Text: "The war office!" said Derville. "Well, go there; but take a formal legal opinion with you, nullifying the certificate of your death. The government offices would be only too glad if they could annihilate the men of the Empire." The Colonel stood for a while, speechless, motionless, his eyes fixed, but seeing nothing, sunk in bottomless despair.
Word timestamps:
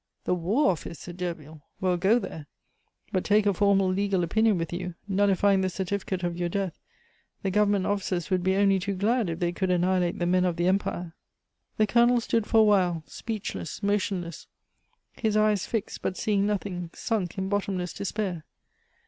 "The 0.23 0.33
war 0.33 0.71
office!" 0.71 0.97
said 0.97 1.17
Derville. 1.17 1.61
"Well, 1.79 1.95
go 1.95 2.17
there; 2.17 2.47
but 3.11 3.23
take 3.23 3.45
a 3.45 3.53
formal 3.53 3.87
legal 3.87 4.23
opinion 4.23 4.57
with 4.57 4.73
you, 4.73 4.95
nullifying 5.07 5.61
the 5.61 5.69
certificate 5.69 6.23
of 6.23 6.35
your 6.35 6.49
death. 6.49 6.79
The 7.43 7.51
government 7.51 7.85
offices 7.85 8.31
would 8.31 8.41
be 8.41 8.55
only 8.55 8.79
too 8.79 8.95
glad 8.95 9.29
if 9.29 9.37
they 9.37 9.51
could 9.51 9.69
annihilate 9.69 10.17
the 10.17 10.25
men 10.25 10.43
of 10.43 10.55
the 10.55 10.65
Empire." 10.67 11.13
The 11.77 11.85
Colonel 11.85 12.19
stood 12.19 12.47
for 12.47 12.61
a 12.61 12.63
while, 12.63 13.03
speechless, 13.05 13.83
motionless, 13.83 14.47
his 15.13 15.37
eyes 15.37 15.67
fixed, 15.67 16.01
but 16.01 16.17
seeing 16.17 16.47
nothing, 16.47 16.89
sunk 16.95 17.37
in 17.37 17.47
bottomless 17.47 17.93
despair. 17.93 18.43